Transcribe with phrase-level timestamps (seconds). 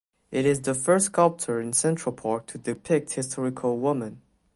[0.31, 4.23] It is the first sculpture in Central Park to depict historical women.